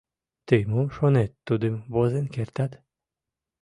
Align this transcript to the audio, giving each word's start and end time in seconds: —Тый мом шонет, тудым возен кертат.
—Тый 0.47 0.61
мом 0.71 0.87
шонет, 0.95 1.31
тудым 1.47 1.75
возен 1.93 2.25
кертат. 2.33 2.71